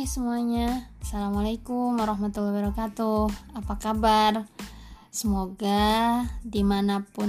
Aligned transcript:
Hai 0.00 0.08
semuanya, 0.08 0.88
Assalamualaikum 1.04 1.92
warahmatullahi 2.00 2.72
wabarakatuh. 2.72 3.52
Apa 3.52 3.76
kabar? 3.76 4.48
Semoga 5.12 6.24
di 6.40 6.64
mana 6.64 7.04
pun 7.04 7.28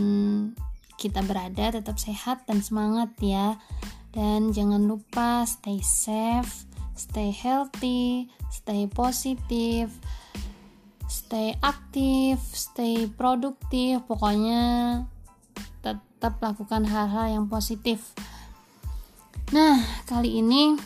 kita 0.96 1.20
berada 1.20 1.76
tetap 1.76 2.00
sehat 2.00 2.48
dan 2.48 2.64
semangat 2.64 3.12
ya. 3.20 3.60
Dan 4.16 4.56
jangan 4.56 4.88
lupa 4.88 5.44
stay 5.44 5.84
safe, 5.84 6.64
stay 6.96 7.36
healthy, 7.36 8.32
stay 8.48 8.88
positif 8.88 9.92
Stay 11.12 11.60
aktif, 11.60 12.40
stay 12.56 13.12
produktif. 13.12 14.00
Pokoknya 14.08 14.64
tetap 15.84 16.40
lakukan 16.40 16.88
hal-hal 16.88 17.36
yang 17.36 17.46
positif. 17.52 18.16
Nah, 19.52 19.84
kali 20.08 20.40
ini 20.40 20.80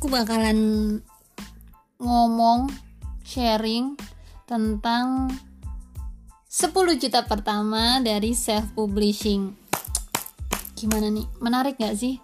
aku 0.00 0.08
bakalan 0.08 0.58
ngomong 2.00 2.72
sharing 3.20 4.00
tentang 4.48 5.28
10 6.48 6.72
juta 6.96 7.28
pertama 7.28 8.00
dari 8.00 8.32
self 8.32 8.72
publishing 8.72 9.52
gimana 10.72 11.12
nih? 11.12 11.28
Menarik 11.44 11.76
gak 11.76 12.00
sih? 12.00 12.16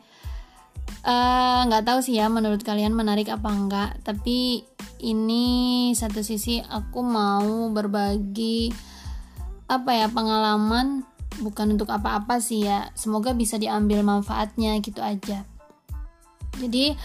Eh, 1.05 1.61
nggak 1.69 1.83
uh, 1.85 1.87
tahu 1.93 2.01
sih 2.01 2.17
ya 2.17 2.33
menurut 2.33 2.65
kalian 2.65 2.97
menarik 2.97 3.29
apa 3.29 3.53
enggak 3.53 4.01
tapi 4.01 4.65
ini 5.05 5.93
satu 5.93 6.25
sisi 6.25 6.65
aku 6.65 7.05
mau 7.05 7.69
berbagi 7.77 8.73
apa 9.69 9.93
ya 9.93 10.09
pengalaman 10.09 11.05
bukan 11.45 11.77
untuk 11.77 11.93
apa-apa 11.93 12.41
sih 12.41 12.65
ya. 12.65 12.89
Semoga 12.97 13.37
bisa 13.37 13.61
diambil 13.61 14.01
manfaatnya 14.01 14.81
gitu 14.81 15.05
aja. 15.05 15.45
Jadi 16.57 16.97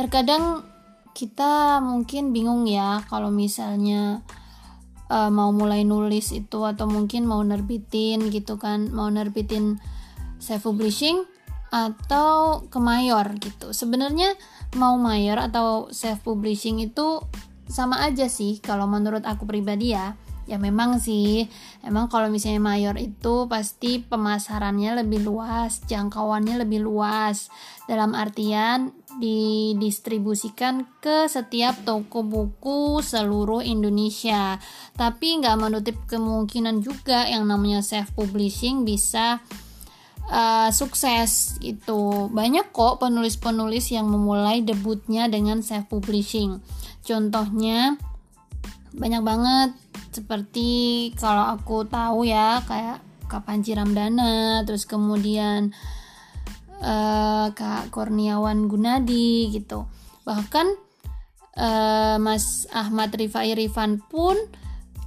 terkadang 0.00 0.64
kita 1.12 1.84
mungkin 1.84 2.32
bingung 2.32 2.64
ya 2.64 3.04
kalau 3.12 3.28
misalnya 3.28 4.24
uh, 5.12 5.28
mau 5.28 5.52
mulai 5.52 5.84
nulis 5.84 6.32
itu 6.32 6.64
atau 6.64 6.88
mungkin 6.88 7.28
mau 7.28 7.44
nerbitin 7.44 8.32
gitu 8.32 8.56
kan 8.56 8.88
mau 8.88 9.12
nerbitin 9.12 9.76
self 10.40 10.64
publishing 10.64 11.28
atau 11.68 12.64
ke 12.72 12.78
mayor 12.80 13.28
gitu. 13.36 13.76
Sebenarnya 13.76 14.32
mau 14.80 14.96
mayor 14.96 15.36
atau 15.36 15.92
self 15.92 16.24
publishing 16.24 16.80
itu 16.80 17.20
sama 17.68 18.00
aja 18.02 18.26
sih 18.26 18.58
kalau 18.58 18.88
menurut 18.88 19.22
aku 19.28 19.44
pribadi 19.44 19.92
ya 19.92 20.16
ya 20.50 20.58
memang 20.58 20.98
sih. 20.98 21.46
Emang 21.86 22.10
kalau 22.10 22.26
misalnya 22.26 22.58
mayor 22.58 22.98
itu 22.98 23.46
pasti 23.46 24.02
pemasarannya 24.02 25.06
lebih 25.06 25.22
luas 25.22 25.86
jangkauannya 25.86 26.66
lebih 26.66 26.82
luas. 26.82 27.46
Dalam 27.86 28.18
artian 28.18 28.90
didistribusikan 29.22 30.86
ke 30.98 31.30
setiap 31.30 31.86
toko 31.86 32.26
buku 32.26 32.98
seluruh 32.98 33.62
Indonesia. 33.62 34.58
Tapi 34.98 35.38
nggak 35.38 35.58
menutup 35.58 35.96
kemungkinan 36.10 36.82
juga 36.82 37.30
yang 37.30 37.46
namanya 37.46 37.86
self 37.86 38.10
publishing 38.18 38.82
bisa 38.82 39.38
uh, 40.30 40.70
sukses 40.74 41.58
itu 41.62 42.30
banyak 42.30 42.74
kok 42.74 43.02
penulis-penulis 43.02 43.94
yang 43.94 44.10
memulai 44.10 44.62
debutnya 44.66 45.30
dengan 45.30 45.62
self 45.62 45.86
publishing. 45.90 46.58
Contohnya 47.06 47.98
banyak 48.94 49.22
banget. 49.22 49.70
Seperti 50.10 50.68
kalau 51.14 51.54
aku 51.54 51.86
tahu 51.86 52.26
ya 52.26 52.62
kayak 52.66 52.98
Kak 53.30 53.46
Ciram 53.62 53.94
Dana 53.94 54.66
terus 54.66 54.82
kemudian 54.90 55.70
uh, 56.82 57.54
Kak 57.54 57.94
Kurniawan 57.94 58.66
Gunadi 58.66 59.54
gitu. 59.54 59.86
Bahkan 60.26 60.66
uh, 61.54 62.16
Mas 62.18 62.66
Ahmad 62.74 63.14
Rifai 63.14 63.54
Rifan 63.54 64.02
pun 64.02 64.34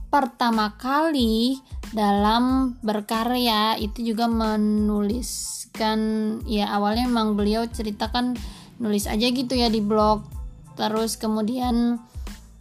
pertama 0.08 0.78
kali 0.80 1.60
dalam 1.92 2.78
berkarya 2.80 3.76
itu 3.82 4.14
juga 4.14 4.30
menuliskan 4.32 6.00
ya 6.48 6.70
awalnya 6.74 7.10
memang 7.10 7.36
beliau 7.36 7.66
ceritakan 7.68 8.38
nulis 8.80 9.06
aja 9.10 9.28
gitu 9.30 9.54
ya 9.58 9.68
di 9.68 9.84
blog. 9.84 10.24
Terus 10.74 11.20
kemudian 11.20 12.00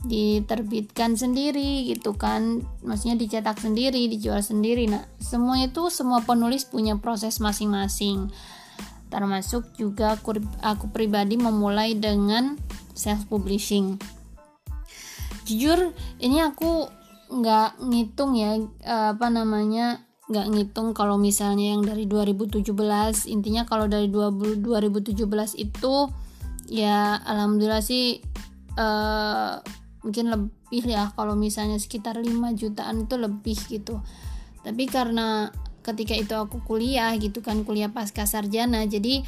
diterbitkan 0.06 1.14
sendiri 1.14 1.86
gitu 1.90 2.14
kan. 2.18 2.62
Maksudnya 2.82 3.16
dicetak 3.18 3.58
sendiri 3.62 4.10
dijual 4.10 4.42
sendiri. 4.42 4.90
Nah 4.90 5.06
semua 5.22 5.60
itu 5.62 5.88
semua 5.88 6.22
penulis 6.22 6.66
punya 6.66 6.98
proses 6.98 7.38
masing-masing. 7.38 8.30
Termasuk 9.12 9.76
juga 9.76 10.16
aku, 10.16 10.40
aku 10.64 10.88
pribadi 10.88 11.36
memulai 11.36 11.92
dengan 11.94 12.56
self 12.96 13.28
publishing 13.28 14.00
jujur 15.44 15.90
ini 16.22 16.38
aku 16.42 16.86
nggak 17.32 17.80
ngitung 17.82 18.36
ya 18.36 18.60
apa 18.84 19.26
namanya 19.32 20.04
nggak 20.30 20.46
ngitung 20.54 20.94
kalau 20.94 21.19
misalnya 21.19 21.76
yang 21.76 21.82
dari 21.82 22.06
2017 22.06 22.72
intinya 23.28 23.66
kalau 23.66 23.90
dari 23.90 24.08
20, 24.08 24.62
2017 24.62 25.19
itu 25.58 25.94
ya 26.70 27.19
alhamdulillah 27.26 27.82
sih 27.82 28.22
uh, 28.78 29.58
mungkin 30.02 30.30
lebih 30.30 30.82
ya 30.86 31.14
kalau 31.14 31.38
misalnya 31.38 31.78
sekitar 31.78 32.18
5 32.18 32.28
jutaan 32.58 33.06
itu 33.06 33.14
lebih 33.18 33.58
gitu. 33.70 34.02
Tapi 34.62 34.86
karena 34.86 35.50
ketika 35.82 36.14
itu 36.14 36.34
aku 36.34 36.62
kuliah 36.62 37.14
gitu 37.18 37.42
kan 37.42 37.66
kuliah 37.66 37.90
pasca 37.90 38.22
sarjana 38.22 38.86
jadi 38.86 39.26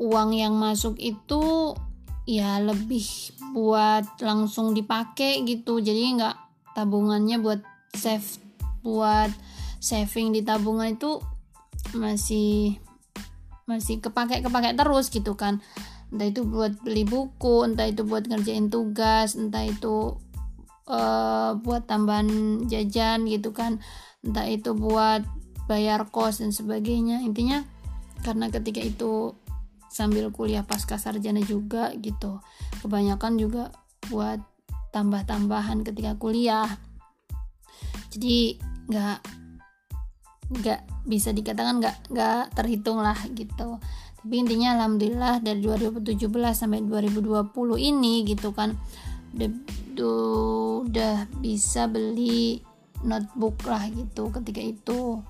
uang 0.00 0.32
yang 0.32 0.56
masuk 0.56 0.96
itu 0.96 1.76
ya 2.24 2.56
lebih 2.60 3.04
buat 3.52 4.04
langsung 4.20 4.72
dipakai 4.72 5.44
gitu. 5.44 5.80
Jadi 5.80 6.20
nggak 6.20 6.36
tabungannya 6.76 7.40
buat 7.40 7.60
save 7.96 8.40
buat 8.84 9.32
saving 9.80 10.36
di 10.36 10.44
tabungan 10.44 10.96
itu 10.96 11.20
masih 11.96 12.76
masih 13.64 14.00
kepake 14.00 14.44
kepake 14.44 14.76
terus 14.76 15.08
gitu 15.08 15.36
kan 15.36 15.64
entah 16.12 16.28
itu 16.28 16.42
buat 16.44 16.72
beli 16.82 17.04
buku 17.06 17.64
entah 17.64 17.88
itu 17.88 18.02
buat 18.04 18.28
ngerjain 18.28 18.68
tugas 18.68 19.38
entah 19.38 19.64
itu 19.64 20.18
uh, 20.88 21.56
buat 21.60 21.84
tambahan 21.88 22.60
jajan 22.68 23.28
gitu 23.28 23.52
kan. 23.52 23.80
Entah 24.24 24.48
itu 24.48 24.72
buat 24.72 25.24
bayar 25.68 26.08
kos 26.08 26.40
dan 26.40 26.52
sebagainya. 26.52 27.20
Intinya 27.24 27.64
karena 28.24 28.48
ketika 28.48 28.80
itu 28.80 29.36
sambil 29.92 30.32
kuliah 30.34 30.66
pasca 30.66 30.98
sarjana 30.98 31.38
juga 31.44 31.94
gitu 32.02 32.42
kebanyakan 32.82 33.38
juga 33.38 33.70
buat 34.10 34.42
tambah-tambahan 34.90 35.86
ketika 35.86 36.18
kuliah. 36.18 36.66
Jadi 38.10 38.58
nggak 38.90 39.18
nggak 40.44 40.80
bisa 41.08 41.32
dikatakan 41.32 41.80
nggak 41.80 41.96
nggak 42.12 42.42
terhitung 42.52 43.00
lah 43.00 43.16
gitu 43.32 43.80
tapi 44.24 44.40
intinya 44.40 44.80
alhamdulillah 44.80 45.44
dari 45.44 45.60
2017 45.60 46.32
sampai 46.56 46.80
2020 46.80 47.52
ini 47.76 48.24
gitu 48.24 48.56
kan 48.56 48.72
udah, 49.36 49.52
udah 50.88 51.28
bisa 51.44 51.84
beli 51.92 52.64
notebook 53.04 53.60
lah 53.68 53.84
gitu 53.92 54.32
ketika 54.32 54.64
itu. 54.64 55.20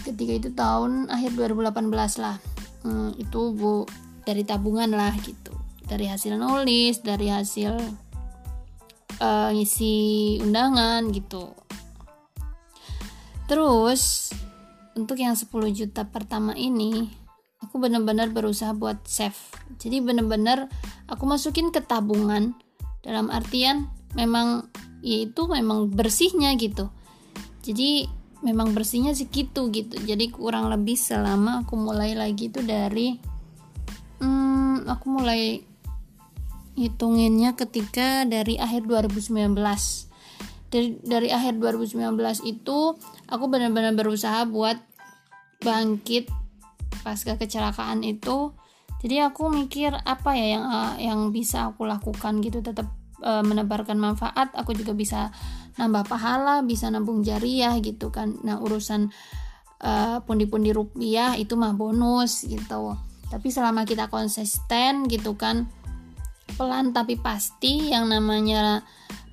Ketika 0.00 0.32
itu 0.32 0.48
tahun 0.56 1.12
akhir 1.12 1.36
2018 1.36 2.24
lah. 2.24 2.40
Hmm, 2.80 3.12
itu 3.20 3.52
bu 3.52 3.84
dari 4.24 4.48
tabungan 4.48 4.88
lah 4.88 5.12
gitu. 5.20 5.52
Dari 5.84 6.08
hasil 6.08 6.40
nulis 6.40 7.04
dari 7.04 7.28
hasil 7.28 7.76
uh, 9.20 9.52
ngisi 9.52 10.40
undangan 10.40 11.04
gitu. 11.12 11.52
Terus 13.44 14.32
untuk 14.96 15.20
yang 15.20 15.36
10 15.36 15.52
juta 15.76 16.08
pertama 16.08 16.56
ini 16.56 17.19
aku 17.70 17.78
benar-benar 17.78 18.34
berusaha 18.34 18.74
buat 18.74 19.06
save. 19.06 19.38
Jadi 19.78 20.02
benar-benar 20.02 20.66
aku 21.06 21.22
masukin 21.22 21.70
ke 21.70 21.78
tabungan. 21.78 22.58
Dalam 23.06 23.30
artian 23.30 23.86
memang 24.18 24.66
yaitu 25.06 25.46
memang 25.46 25.86
bersihnya 25.86 26.58
gitu. 26.58 26.90
Jadi 27.62 28.10
memang 28.42 28.74
bersihnya 28.74 29.14
segitu 29.14 29.70
gitu. 29.70 30.02
Jadi 30.02 30.34
kurang 30.34 30.66
lebih 30.66 30.98
selama 30.98 31.62
aku 31.62 31.78
mulai 31.78 32.18
lagi 32.18 32.50
itu 32.50 32.58
dari 32.58 33.22
hmm, 34.18 34.90
aku 34.90 35.06
mulai 35.06 35.62
hitunginnya 36.74 37.54
ketika 37.54 38.26
dari 38.26 38.58
akhir 38.58 38.90
2019 38.90 39.54
dari, 40.74 40.98
dari 41.06 41.28
akhir 41.30 41.62
2019 41.62 42.18
itu 42.50 42.78
aku 43.30 43.44
benar-benar 43.46 43.94
berusaha 43.94 44.42
buat 44.50 44.78
bangkit 45.62 46.39
pasca 47.00 47.36
kecelakaan 47.36 48.04
itu 48.04 48.52
jadi 49.00 49.32
aku 49.32 49.48
mikir 49.48 49.96
apa 49.96 50.36
ya 50.36 50.60
yang 50.60 50.64
uh, 50.68 50.94
yang 51.00 51.20
bisa 51.32 51.72
aku 51.72 51.88
lakukan 51.88 52.44
gitu 52.44 52.60
tetap 52.60 52.92
uh, 53.24 53.40
menebarkan 53.40 53.96
manfaat. 53.96 54.52
Aku 54.52 54.76
juga 54.76 54.92
bisa 54.92 55.32
nambah 55.80 56.04
pahala 56.04 56.60
bisa 56.60 56.92
nabung 56.92 57.24
jariah 57.24 57.72
gitu 57.80 58.12
kan. 58.12 58.36
Nah 58.44 58.60
urusan 58.60 59.08
uh, 59.80 60.20
pundi-pundi 60.28 60.76
rupiah 60.76 61.32
itu 61.40 61.56
mah 61.56 61.72
bonus 61.72 62.44
gitu. 62.44 62.92
Tapi 63.32 63.48
selama 63.48 63.88
kita 63.88 64.12
konsisten 64.12 65.08
gitu 65.08 65.32
kan 65.38 65.64
pelan 66.58 66.92
tapi 66.92 67.16
pasti 67.16 67.94
yang 67.94 68.10
namanya 68.10 68.84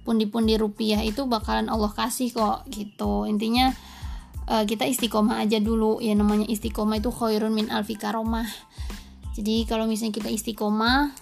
pundi-pundi 0.07 0.55
rupiah 0.55 1.03
itu 1.03 1.27
bakalan 1.27 1.67
Allah 1.67 1.91
kasih 1.91 2.31
kok 2.31 2.63
gitu. 2.71 3.27
Intinya 3.27 3.75
uh, 4.47 4.63
kita 4.63 4.87
istiqomah 4.87 5.43
aja 5.43 5.59
dulu. 5.59 5.99
Ya 5.99 6.15
namanya 6.15 6.47
istiqomah 6.47 7.03
itu 7.03 7.11
khairun 7.11 7.53
min 7.53 7.67
alfi 7.69 7.99
karomah. 7.99 8.47
Jadi 9.37 9.69
kalau 9.69 9.85
misalnya 9.85 10.17
kita 10.17 10.29
istiqomah 10.33 11.13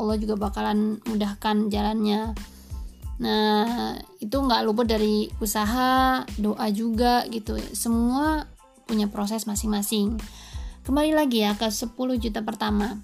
Allah 0.00 0.16
juga 0.18 0.34
bakalan 0.34 0.98
mudahkan 1.06 1.70
jalannya. 1.70 2.34
Nah 3.22 3.94
itu 4.18 4.34
nggak 4.34 4.66
luput 4.66 4.90
dari 4.90 5.30
usaha 5.38 6.24
doa 6.40 6.66
juga 6.74 7.22
gitu. 7.30 7.54
Semua 7.76 8.48
punya 8.88 9.06
proses 9.06 9.46
masing-masing. 9.46 10.18
Kembali 10.82 11.14
lagi 11.14 11.46
ya 11.46 11.54
ke 11.54 11.70
10 11.70 11.94
juta 12.18 12.42
pertama. 12.42 12.98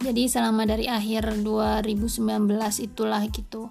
Jadi 0.00 0.26
selama 0.26 0.64
dari 0.64 0.88
akhir 0.88 1.44
2019 1.44 2.48
itulah 2.80 3.22
gitu. 3.28 3.68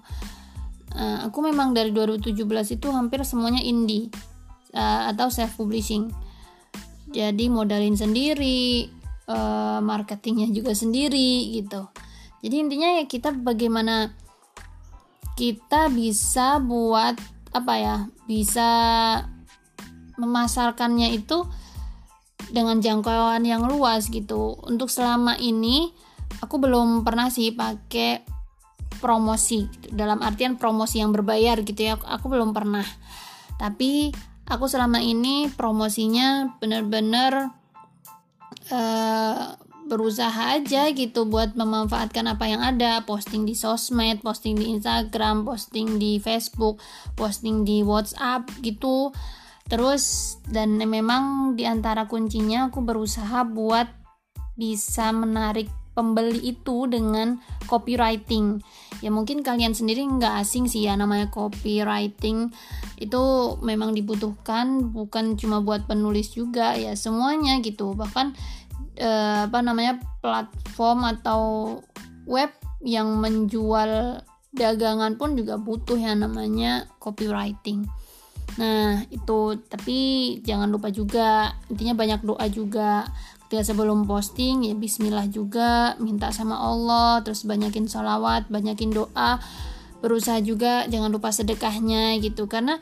Uh, 0.92 1.26
aku 1.26 1.42
memang 1.42 1.74
dari 1.74 1.90
2017 1.90 2.78
itu 2.78 2.88
hampir 2.92 3.24
semuanya 3.24 3.64
indie 3.64 4.12
uh, 4.74 5.12
atau 5.12 5.28
self 5.28 5.56
publishing. 5.56 6.10
Jadi 7.12 7.52
modalin 7.52 7.96
sendiri 7.96 8.88
uh, 9.28 9.78
marketingnya 9.84 10.48
juga 10.50 10.72
sendiri 10.72 11.60
gitu. 11.60 11.88
Jadi 12.42 12.54
intinya 12.58 12.88
ya 12.98 13.04
kita 13.06 13.30
bagaimana 13.30 14.10
kita 15.38 15.88
bisa 15.92 16.58
buat 16.60 17.16
apa 17.52 17.74
ya 17.76 17.96
bisa 18.24 18.68
memasarkannya 20.16 21.12
itu 21.16 21.44
dengan 22.52 22.80
jangkauan 22.82 23.44
yang 23.46 23.64
luas 23.68 24.08
gitu. 24.10 24.58
Untuk 24.66 24.92
selama 24.92 25.38
ini 25.40 25.92
aku 26.40 26.60
belum 26.60 27.06
pernah 27.06 27.32
sih 27.32 27.54
pakai 27.54 28.24
promosi 29.00 29.66
dalam 29.88 30.20
artian 30.20 30.60
promosi 30.60 31.00
yang 31.00 31.14
berbayar 31.14 31.60
gitu 31.64 31.80
ya. 31.80 31.94
Aku 31.96 32.28
belum 32.28 32.52
pernah. 32.52 32.84
Tapi 33.56 34.12
aku 34.52 34.68
selama 34.68 35.00
ini 35.00 35.48
promosinya 35.48 36.60
bener-bener 36.60 37.48
uh, 38.68 39.56
berusaha 39.88 40.56
aja 40.60 40.88
gitu 40.94 41.26
buat 41.26 41.56
memanfaatkan 41.56 42.28
apa 42.30 42.44
yang 42.46 42.62
ada. 42.62 43.02
Posting 43.08 43.48
di 43.48 43.56
sosmed 43.56 44.20
posting 44.20 44.54
di 44.60 44.72
Instagram 44.76 45.48
posting 45.48 45.96
di 45.96 46.20
Facebook 46.20 46.78
posting 47.16 47.64
di 47.64 47.80
WhatsApp 47.80 48.46
gitu. 48.60 49.10
Terus 49.66 50.36
dan 50.46 50.76
memang 50.76 51.56
di 51.56 51.64
antara 51.64 52.04
kuncinya 52.04 52.68
aku 52.68 52.84
berusaha 52.84 53.42
buat 53.48 53.88
bisa 54.52 55.10
menarik 55.16 55.72
pembeli 55.92 56.40
itu 56.40 56.88
dengan 56.88 57.40
copywriting. 57.68 58.60
Ya 59.04 59.10
mungkin 59.12 59.44
kalian 59.44 59.76
sendiri 59.76 60.04
nggak 60.04 60.44
asing 60.44 60.68
sih 60.68 60.88
ya 60.88 60.96
namanya 60.96 61.28
copywriting. 61.28 62.52
Itu 62.96 63.56
memang 63.60 63.92
dibutuhkan 63.92 64.92
bukan 64.92 65.36
cuma 65.36 65.60
buat 65.60 65.84
penulis 65.84 66.32
juga 66.32 66.76
ya 66.76 66.96
semuanya 66.96 67.60
gitu. 67.60 67.92
Bahkan 67.92 68.26
eh, 68.96 69.40
apa 69.48 69.58
namanya 69.60 70.00
platform 70.20 71.08
atau 71.18 71.42
web 72.24 72.50
yang 72.82 73.20
menjual 73.20 74.22
dagangan 74.52 75.16
pun 75.16 75.32
juga 75.38 75.56
butuh 75.56 75.96
yang 75.96 76.20
namanya 76.20 76.88
copywriting. 77.00 77.88
Nah, 78.60 79.00
itu. 79.08 79.56
Tapi 79.64 79.98
jangan 80.44 80.68
lupa 80.68 80.92
juga 80.92 81.56
intinya 81.72 81.96
banyak 81.96 82.20
doa 82.20 82.46
juga 82.52 83.08
ketika 83.52 83.76
sebelum 83.76 84.08
posting 84.08 84.64
ya 84.64 84.72
bismillah 84.72 85.28
juga 85.28 85.92
minta 86.00 86.32
sama 86.32 86.56
Allah 86.56 87.20
terus 87.20 87.44
banyakin 87.44 87.84
sholawat 87.84 88.48
banyakin 88.48 88.96
doa 88.96 89.44
berusaha 90.00 90.40
juga 90.40 90.88
jangan 90.88 91.12
lupa 91.12 91.28
sedekahnya 91.36 92.16
gitu. 92.24 92.48
Karena 92.48 92.80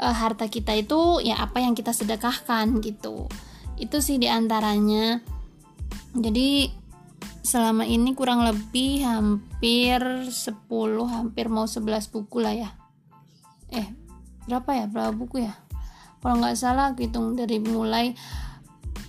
e, 0.00 0.06
harta 0.08 0.48
kita 0.48 0.72
itu 0.80 1.20
ya 1.20 1.44
apa 1.44 1.60
yang 1.60 1.76
kita 1.76 1.92
sedekahkan 1.92 2.80
gitu. 2.80 3.28
Itu 3.76 4.00
sih 4.00 4.16
di 4.16 4.32
antaranya. 4.32 5.20
Jadi 6.16 6.72
selama 7.44 7.84
ini 7.84 8.16
kurang 8.16 8.48
lebih 8.48 9.04
hampir 9.04 10.00
10 10.00 10.56
hampir 11.04 11.52
mau 11.52 11.68
11 11.68 11.84
buku 12.08 12.40
lah 12.40 12.56
ya. 12.56 12.72
Eh 13.76 13.92
berapa 14.48 14.72
ya? 14.72 14.84
Berapa 14.88 15.12
buku 15.12 15.44
ya? 15.44 15.52
Kalau 16.24 16.40
nggak 16.40 16.56
salah 16.56 16.96
hitung 16.96 17.36
dari 17.36 17.60
mulai 17.60 18.16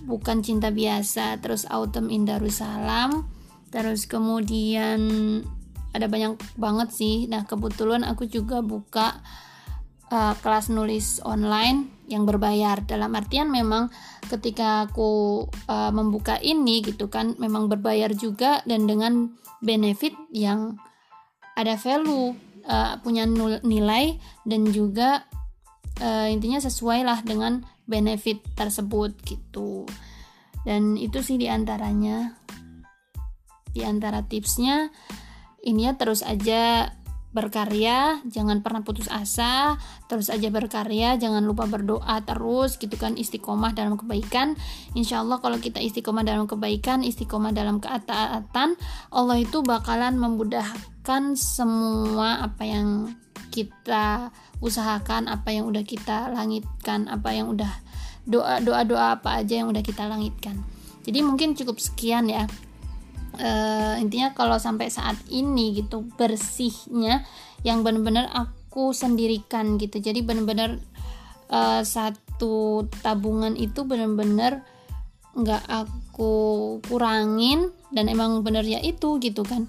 bukan 0.04 0.44
cinta 0.44 0.72
biasa 0.72 1.40
terus 1.40 1.68
autumn 1.68 2.12
in 2.12 2.24
Darussalam 2.24 3.28
terus 3.70 4.04
kemudian 4.10 5.00
ada 5.90 6.06
banyak 6.06 6.38
banget 6.54 6.88
sih. 6.94 7.16
Nah 7.26 7.46
kebetulan 7.46 8.06
aku 8.06 8.26
juga 8.26 8.62
buka 8.62 9.18
uh, 10.10 10.34
kelas 10.38 10.70
nulis 10.70 11.18
online 11.26 11.90
yang 12.10 12.26
berbayar. 12.26 12.82
Dalam 12.82 13.14
artian 13.14 13.50
memang 13.50 13.90
ketika 14.30 14.86
aku 14.86 15.46
uh, 15.66 15.90
membuka 15.90 16.38
ini 16.38 16.82
gitu 16.82 17.10
kan 17.10 17.34
memang 17.38 17.66
berbayar 17.66 18.10
juga 18.14 18.62
dan 18.66 18.86
dengan 18.86 19.34
benefit 19.62 20.14
yang 20.30 20.78
ada 21.58 21.74
value 21.74 22.34
uh, 22.66 22.98
punya 23.02 23.26
nilai 23.66 24.16
dan 24.46 24.70
juga 24.70 25.26
uh, 25.98 26.26
intinya 26.30 26.62
sesuai 26.62 27.02
lah 27.02 27.20
dengan 27.26 27.66
benefit 27.90 28.38
tersebut 28.54 29.10
gitu. 29.26 29.82
Dan 30.62 30.94
itu 30.94 31.18
sih 31.26 31.34
di 31.34 31.50
antaranya 31.50 32.38
di 33.74 33.82
antara 33.82 34.22
tipsnya 34.22 34.94
ini 35.66 35.90
ya 35.90 35.98
terus 35.98 36.22
aja 36.22 36.94
berkarya, 37.30 38.18
jangan 38.26 38.58
pernah 38.58 38.82
putus 38.82 39.06
asa, 39.06 39.78
terus 40.10 40.30
aja 40.34 40.50
berkarya, 40.50 41.14
jangan 41.14 41.46
lupa 41.46 41.70
berdoa 41.70 42.18
terus 42.26 42.74
gitu 42.74 42.98
kan 42.98 43.14
istiqomah 43.14 43.70
dalam 43.70 43.94
kebaikan. 43.94 44.58
Insya 44.98 45.22
Allah 45.22 45.38
kalau 45.38 45.62
kita 45.62 45.78
istiqomah 45.78 46.26
dalam 46.26 46.50
kebaikan, 46.50 47.06
istiqomah 47.06 47.54
dalam 47.54 47.78
keataatan, 47.78 48.74
Allah 49.14 49.36
itu 49.38 49.62
bakalan 49.62 50.18
memudahkan 50.18 51.38
semua 51.38 52.42
apa 52.42 52.66
yang 52.66 53.14
kita 53.50 54.30
usahakan 54.62 55.26
apa 55.26 55.50
yang 55.50 55.66
udah 55.66 55.82
kita 55.82 56.30
langitkan 56.30 57.10
apa 57.10 57.34
yang 57.34 57.50
udah 57.50 57.70
doa 58.28 58.62
doa 58.62 58.86
doa 58.86 59.18
apa 59.18 59.42
aja 59.42 59.58
yang 59.58 59.68
udah 59.68 59.82
kita 59.82 60.06
langitkan 60.06 60.62
jadi 61.02 61.26
mungkin 61.26 61.58
cukup 61.58 61.82
sekian 61.82 62.30
ya 62.30 62.46
e, 63.40 63.50
intinya 64.04 64.36
kalau 64.36 64.60
sampai 64.60 64.92
saat 64.92 65.16
ini 65.32 65.80
gitu 65.80 66.04
bersihnya 66.20 67.24
yang 67.64 67.80
benar-benar 67.80 68.28
aku 68.28 68.92
sendirikan 68.92 69.80
gitu. 69.80 69.98
Jadi 69.98 70.20
benar-benar 70.20 70.76
e, 71.48 71.60
satu 71.82 72.84
tabungan 73.00 73.56
itu 73.56 73.88
benar-benar 73.88 74.60
nggak 75.32 75.64
aku 75.64 76.32
kurangin 76.84 77.72
dan 77.88 78.12
emang 78.12 78.44
bener 78.44 78.62
ya 78.62 78.78
itu 78.84 79.16
gitu 79.18 79.42
kan. 79.42 79.66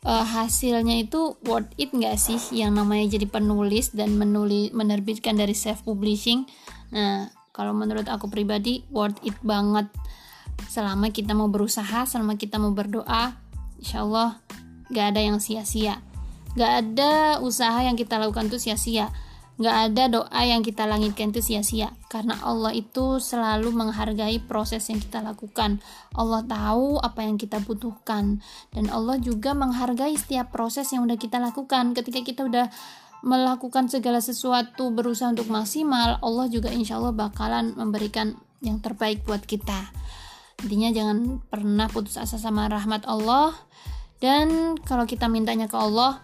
Uh, 0.00 0.24
hasilnya 0.24 1.04
itu 1.04 1.36
worth 1.44 1.68
it 1.76 1.92
nggak 1.92 2.16
sih 2.16 2.40
yang 2.56 2.72
namanya 2.72 3.20
jadi 3.20 3.28
penulis 3.28 3.92
dan 3.92 4.16
menulis 4.16 4.72
menerbitkan 4.72 5.36
dari 5.36 5.52
self 5.52 5.84
publishing 5.84 6.48
nah 6.88 7.28
kalau 7.52 7.76
menurut 7.76 8.08
aku 8.08 8.32
pribadi 8.32 8.80
worth 8.88 9.20
it 9.28 9.36
banget 9.44 9.92
selama 10.68 11.14
kita 11.14 11.32
mau 11.32 11.48
berusaha 11.48 12.04
selama 12.04 12.36
kita 12.36 12.60
mau 12.60 12.74
berdoa 12.74 13.38
insya 13.80 14.04
Allah 14.04 14.42
gak 14.92 15.16
ada 15.16 15.20
yang 15.22 15.38
sia-sia 15.38 16.02
gak 16.58 16.72
ada 16.84 17.38
usaha 17.40 17.80
yang 17.80 17.96
kita 17.96 18.18
lakukan 18.20 18.50
tuh 18.50 18.60
sia-sia 18.60 19.08
Gak 19.60 19.92
ada 19.92 20.08
doa 20.08 20.40
yang 20.40 20.64
kita 20.64 20.88
langitkan 20.88 21.36
itu 21.36 21.44
sia-sia 21.44 21.92
karena 22.08 22.32
Allah 22.40 22.72
itu 22.72 23.20
selalu 23.20 23.76
menghargai 23.76 24.40
proses 24.40 24.88
yang 24.88 25.04
kita 25.04 25.20
lakukan. 25.20 25.84
Allah 26.16 26.40
tahu 26.48 26.96
apa 26.96 27.28
yang 27.28 27.36
kita 27.36 27.60
butuhkan 27.60 28.40
dan 28.72 28.88
Allah 28.88 29.20
juga 29.20 29.52
menghargai 29.52 30.16
setiap 30.16 30.48
proses 30.48 30.88
yang 30.96 31.04
udah 31.04 31.20
kita 31.20 31.36
lakukan. 31.36 31.92
Ketika 31.92 32.24
kita 32.24 32.48
udah 32.48 32.72
melakukan 33.20 33.92
segala 33.92 34.24
sesuatu 34.24 34.96
berusaha 34.96 35.28
untuk 35.28 35.52
maksimal, 35.52 36.16
Allah 36.24 36.48
juga 36.48 36.72
insya 36.72 36.96
Allah 36.96 37.12
bakalan 37.12 37.76
memberikan 37.76 38.40
yang 38.64 38.80
terbaik 38.80 39.28
buat 39.28 39.44
kita. 39.44 39.92
Intinya 40.64 40.92
jangan 40.92 41.40
pernah 41.48 41.88
putus 41.88 42.20
asa 42.20 42.36
sama 42.36 42.68
rahmat 42.68 43.08
Allah. 43.08 43.56
Dan 44.20 44.76
kalau 44.84 45.08
kita 45.08 45.32
mintanya 45.32 45.64
ke 45.64 45.76
Allah 45.80 46.20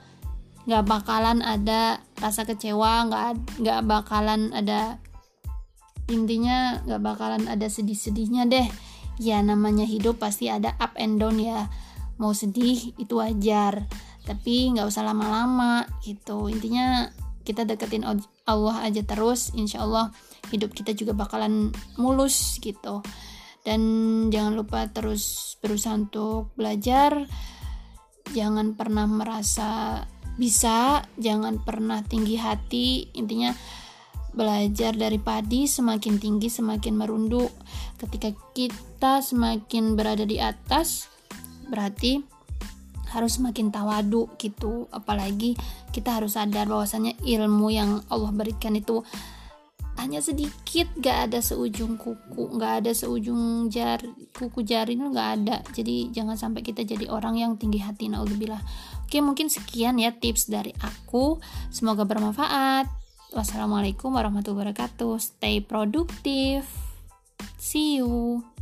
nggak 0.66 0.84
bakalan 0.84 1.40
ada 1.40 2.02
rasa 2.18 2.42
kecewa 2.42 3.06
nggak 3.06 3.62
nggak 3.62 3.80
bakalan 3.86 4.50
ada 4.50 4.98
intinya 6.10 6.82
nggak 6.82 7.00
bakalan 7.00 7.48
ada 7.48 7.66
sedih-sedihnya 7.70 8.44
deh. 8.44 8.68
Ya 9.16 9.40
namanya 9.40 9.88
hidup 9.88 10.20
pasti 10.20 10.52
ada 10.52 10.76
up 10.76 10.92
and 11.00 11.16
down 11.16 11.40
ya. 11.40 11.72
Mau 12.20 12.36
sedih 12.36 12.92
itu 13.00 13.16
wajar. 13.16 13.88
Tapi 14.28 14.76
nggak 14.76 14.84
usah 14.84 15.06
lama-lama 15.06 15.88
gitu. 16.04 16.52
Intinya 16.52 17.08
kita 17.46 17.64
deketin 17.64 18.04
Allah 18.44 18.76
aja 18.84 19.00
terus. 19.00 19.56
Insya 19.56 19.88
Allah 19.88 20.12
hidup 20.52 20.76
kita 20.76 20.92
juga 20.92 21.16
bakalan 21.16 21.72
mulus 21.96 22.60
gitu 22.60 23.00
dan 23.66 23.82
jangan 24.30 24.54
lupa 24.54 24.86
terus 24.86 25.58
berusaha 25.58 25.98
untuk 25.98 26.54
belajar. 26.54 27.26
Jangan 28.30 28.78
pernah 28.78 29.10
merasa 29.10 30.02
bisa 30.38 31.02
jangan 31.18 31.58
pernah 31.58 32.06
tinggi 32.06 32.38
hati. 32.38 33.10
Intinya 33.18 33.50
belajar 34.30 34.94
dari 34.94 35.18
padi 35.18 35.66
semakin 35.66 36.22
tinggi 36.22 36.46
semakin 36.46 36.94
merunduk. 36.94 37.50
Ketika 37.98 38.30
kita 38.54 39.18
semakin 39.18 39.98
berada 39.98 40.22
di 40.22 40.38
atas 40.38 41.10
berarti 41.66 42.22
harus 43.10 43.42
semakin 43.42 43.74
tawadu 43.74 44.30
gitu. 44.38 44.86
Apalagi 44.94 45.58
kita 45.90 46.22
harus 46.22 46.38
sadar 46.38 46.70
bahwasanya 46.70 47.18
ilmu 47.26 47.74
yang 47.74 47.98
Allah 48.06 48.30
berikan 48.30 48.78
itu 48.78 49.02
hanya 49.96 50.20
sedikit 50.20 50.86
gak 51.00 51.30
ada 51.30 51.38
seujung 51.40 51.96
kuku 51.96 52.56
gak 52.60 52.84
ada 52.84 52.92
seujung 52.92 53.72
jar 53.72 54.00
kuku 54.36 54.62
jari 54.62 54.96
itu 54.96 55.08
gak 55.12 55.30
ada. 55.40 55.56
Jadi 55.72 56.12
jangan 56.12 56.36
sampai 56.36 56.60
kita 56.60 56.84
jadi 56.84 57.08
orang 57.08 57.40
yang 57.40 57.52
tinggi 57.56 57.80
hati 57.80 58.12
naudzubillah 58.12 58.60
oke 59.06 59.18
mungkin 59.22 59.48
sekian 59.48 59.96
ya 60.00 60.12
tips 60.12 60.48
dari 60.48 60.72
aku. 60.80 61.40
Semoga 61.72 62.04
bermanfaat. 62.04 62.88
Wassalamualaikum 63.34 64.14
warahmatullahi 64.14 64.72
wabarakatuh. 64.72 65.18
Stay 65.20 65.60
produktif. 65.60 66.64
See 67.60 68.00
you 68.00 68.55